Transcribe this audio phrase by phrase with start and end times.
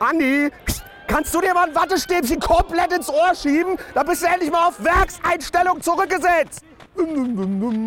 [0.00, 0.48] Andi,
[1.08, 3.76] kannst du dir mal ein Wattestäbchen komplett ins Ohr schieben?
[3.94, 6.62] Da bist du endlich mal auf Werkseinstellung zurückgesetzt.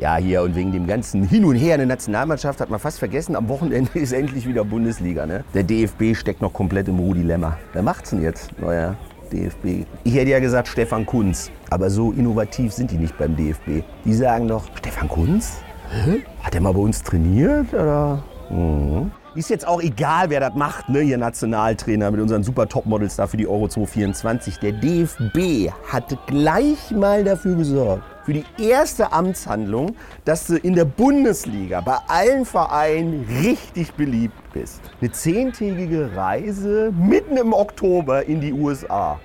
[0.00, 2.98] Ja, hier und wegen dem ganzen Hin und Her in der Nationalmannschaft hat man fast
[2.98, 5.24] vergessen, am Wochenende ist endlich wieder Bundesliga.
[5.24, 5.44] Ne?
[5.54, 7.56] Der DFB steckt noch komplett im Ruh-Dilemma.
[7.72, 8.50] Wer macht's denn jetzt?
[8.60, 8.96] Neuer
[9.32, 9.86] DFB.
[10.04, 13.82] Ich hätte ja gesagt Stefan Kunz, aber so innovativ sind die nicht beim DFB.
[14.04, 15.54] Die sagen doch, Stefan Kunz?
[15.88, 16.22] Hä?
[16.42, 17.72] Hat er mal bei uns trainiert?
[17.72, 18.22] Oder?
[18.50, 19.10] Mhm.
[19.36, 23.26] Ist jetzt auch egal, wer das macht, ne, hier Nationaltrainer mit unseren super Topmodels da
[23.26, 24.58] für die Euro 2024.
[24.58, 30.84] Der DFB hat gleich mal dafür gesorgt, für die erste Amtshandlung, dass du in der
[30.84, 34.80] Bundesliga bei allen Vereinen richtig beliebt bist.
[35.00, 39.18] Eine zehntägige Reise mitten im Oktober in die USA.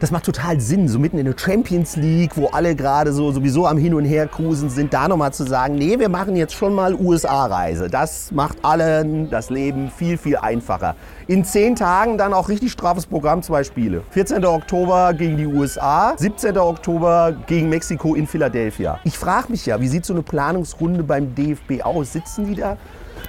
[0.00, 3.66] Das macht total Sinn, so mitten in der Champions League, wo alle gerade so sowieso
[3.66, 6.74] am Hin und Her cruisen sind, da nochmal zu sagen, nee, wir machen jetzt schon
[6.74, 7.88] mal USA-Reise.
[7.90, 10.96] Das macht allen das Leben viel, viel einfacher.
[11.26, 14.02] In zehn Tagen dann auch richtig straffes Programm, zwei Spiele.
[14.12, 14.42] 14.
[14.46, 16.56] Oktober gegen die USA, 17.
[16.56, 19.00] Oktober gegen Mexiko in Philadelphia.
[19.04, 22.14] Ich frage mich ja, wie sieht so eine Planungsrunde beim DFB aus?
[22.14, 22.78] Sitzen die da?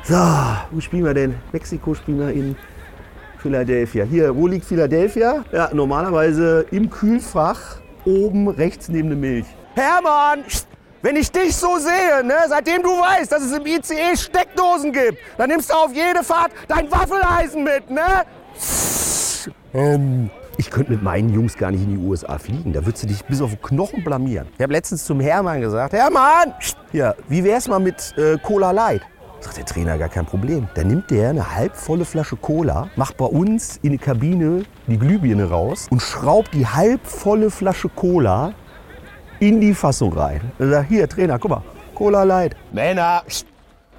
[0.03, 0.15] So,
[0.71, 1.35] wo spielen wir denn?
[1.51, 2.55] Mexiko spielen wir in
[3.41, 4.03] Philadelphia.
[4.03, 5.43] Hier, wo liegt Philadelphia?
[5.51, 9.45] Ja, normalerweise im Kühlfach oben rechts neben der Milch.
[9.75, 10.43] Hermann,
[11.01, 15.17] wenn ich dich so sehe, ne, seitdem du weißt, dass es im ICE Steckdosen gibt,
[15.37, 18.23] dann nimmst du auf jede Fahrt dein Waffeleisen mit, ne?
[19.73, 22.73] Ähm, ich könnte mit meinen Jungs gar nicht in die USA fliegen.
[22.73, 24.47] Da würdest du dich bis auf den Knochen blamieren.
[24.55, 26.53] Ich habe letztens zum Hermann gesagt, Hermann,
[26.93, 29.01] ja, wie wär's mal mit äh, Cola Light?
[29.41, 30.67] Sagt der Trainer, gar kein Problem.
[30.75, 35.49] Dann nimmt der eine halbvolle Flasche Cola, macht bei uns in die Kabine die Glühbirne
[35.49, 38.53] raus und schraubt die halbvolle Flasche Cola
[39.39, 40.41] in die Fassung rein.
[40.59, 41.63] Er sagt, hier, Trainer, guck mal,
[41.95, 42.55] Cola Light.
[42.71, 43.23] Männer,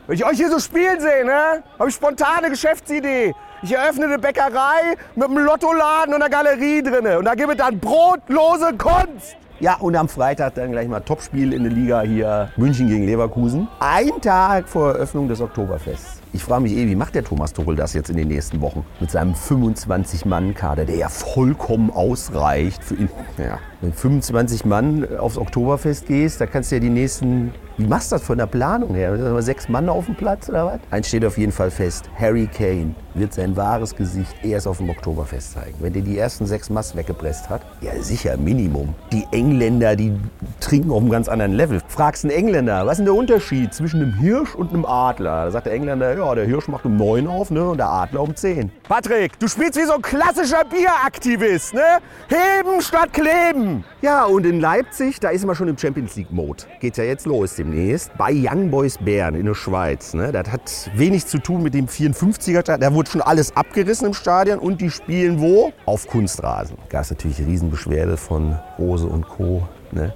[0.06, 3.34] wenn ich euch hier so spielen sehe, ne, habe ich spontane Geschäftsidee.
[3.62, 7.56] Ich eröffne eine Bäckerei mit einem Lottoladen und einer Galerie drinne und da gibt es
[7.56, 9.36] dann brotlose Kunst.
[9.62, 13.68] Ja, und am Freitag dann gleich mal Topspiel in der Liga hier München gegen Leverkusen.
[13.78, 16.21] Ein Tag vor Eröffnung des Oktoberfests.
[16.34, 18.86] Ich frage mich eh, wie macht der Thomas Tuchel das jetzt in den nächsten Wochen?
[19.00, 23.10] Mit seinem 25-Mann-Kader, der ja vollkommen ausreicht für ihn.
[23.36, 27.52] Ja, wenn 25 Mann aufs Oktoberfest gehst, da kannst du ja die nächsten.
[27.76, 29.16] Wie machst du das von der Planung her?
[29.16, 30.80] Sind da sechs Mann auf dem Platz oder was?
[30.90, 34.88] Eins steht auf jeden Fall fest: Harry Kane wird sein wahres Gesicht erst auf dem
[34.88, 35.74] Oktoberfest zeigen.
[35.80, 38.94] Wenn der die ersten sechs Mass weggepresst hat, ja sicher, Minimum.
[39.12, 40.14] Die Engländer, die
[40.60, 41.80] trinken auf einem ganz anderen Level.
[41.88, 45.46] Fragst einen Engländer, was ist denn der Unterschied zwischen einem Hirsch und einem Adler?
[45.46, 48.22] Da sagt der Engländer, ja, der Hirsch macht um neun auf ne, und der Adler
[48.22, 48.70] um zehn.
[48.88, 51.98] Patrick, du spielst wie so ein klassischer Bieraktivist, ne?
[52.28, 53.84] Heben statt kleben.
[54.00, 56.64] Ja, und in Leipzig, da ist man schon im Champions League-Mode.
[56.80, 58.10] Geht ja jetzt los demnächst.
[58.16, 60.14] Bei Young Boys Bern in der Schweiz.
[60.14, 60.32] Ne?
[60.32, 62.78] Das hat wenig zu tun mit dem 54er.
[62.78, 65.72] Da wurde schon alles abgerissen im Stadion und die spielen wo?
[65.84, 66.78] Auf Kunstrasen.
[66.88, 69.66] Da es natürlich Riesenbeschwerde von Rose und Co.
[69.90, 70.14] Ne?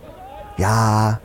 [0.56, 1.21] Ja,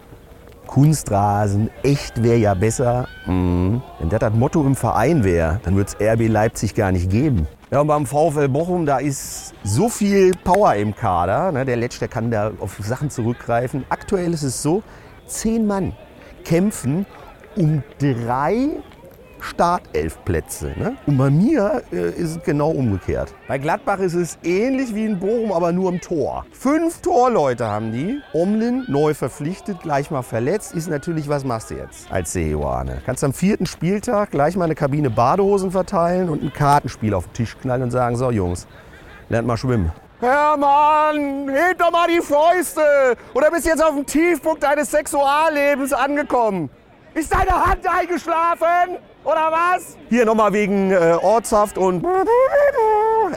[0.72, 3.06] Kunstrasen, echt wäre ja besser.
[3.26, 3.82] Mhm.
[4.00, 7.46] Wenn das das Motto im Verein wäre, dann würde es RB Leipzig gar nicht geben.
[7.72, 11.52] Ja, und beim VfL Bochum, da ist so viel Power im Kader.
[11.52, 11.66] Ne?
[11.66, 13.84] Der Letsch, der kann da auf Sachen zurückgreifen.
[13.90, 14.82] Aktuell ist es so,
[15.28, 15.92] zehn Mann
[16.46, 17.06] kämpfen
[17.58, 18.70] um drei
[19.42, 20.74] Startelfplätze.
[20.78, 20.96] Ne?
[21.06, 23.34] Und bei mir äh, ist es genau umgekehrt.
[23.48, 26.46] Bei Gladbach ist es ähnlich wie in Bochum, aber nur im Tor.
[26.52, 28.22] Fünf Torleute haben die.
[28.34, 30.74] Omlin, neu verpflichtet, gleich mal verletzt.
[30.74, 33.02] Ist natürlich, was machst du jetzt als Seoane?
[33.06, 37.34] Kannst am vierten Spieltag gleich mal eine Kabine Badehosen verteilen und ein Kartenspiel auf den
[37.34, 38.68] Tisch knallen und sagen, so Jungs,
[39.30, 39.92] lernt mal schwimmen.
[40.22, 43.18] Hermann, heb doch mal die Fäuste.
[43.34, 46.70] Oder bist jetzt auf dem Tiefpunkt deines Sexuallebens angekommen?
[47.16, 48.98] Ist deine Hand eingeschlafen?
[49.24, 49.98] Oder was?
[50.10, 52.04] Hier nochmal wegen äh, Ortshaft und.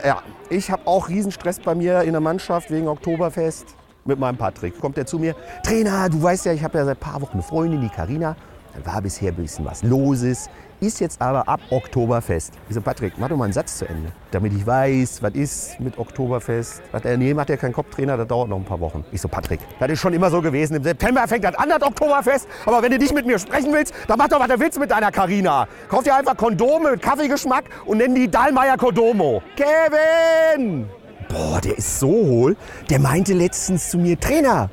[0.03, 4.79] Ja, ich habe auch Riesenstress bei mir in der Mannschaft wegen Oktoberfest mit meinem Patrick.
[4.79, 7.33] Kommt er zu mir, Trainer, du weißt ja, ich habe ja seit ein paar Wochen
[7.33, 8.35] eine Freundin, die Karina.
[8.83, 10.49] War bisher ein bisschen was Loses.
[10.81, 12.53] Ist jetzt aber ab Oktoberfest.
[12.67, 14.11] Ich so, Patrick, mach doch mal einen Satz zu Ende.
[14.31, 16.81] Damit ich weiß, was ist mit Oktoberfest.
[16.91, 19.05] Sagt er, nee, macht er keinen Kopftrainer, das dauert noch ein paar Wochen.
[19.13, 20.75] Ich so, Patrick, das ist schon immer so gewesen.
[20.75, 22.47] Im September fängt das an, das Oktoberfest.
[22.65, 24.91] Aber wenn du nicht mit mir sprechen willst, dann mach doch, was du willst mit
[24.91, 25.67] deiner Karina.
[25.87, 29.41] Kauf dir einfach Kondome mit Kaffeegeschmack und nenn die Dallmayr Kodomo.
[29.55, 30.89] Kevin!
[31.29, 32.57] Boah, der ist so hohl.
[32.89, 34.69] Der meinte letztens zu mir, Trainer,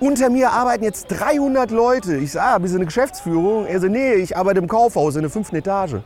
[0.00, 2.16] unter mir arbeiten jetzt 300 Leute.
[2.16, 3.66] Ich sage, ah, bist du eine Geschäftsführung?
[3.66, 5.96] Er so, nee, ich arbeite im Kaufhaus in der fünften Etage.